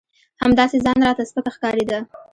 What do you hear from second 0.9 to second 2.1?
راته سپک ښکارېده.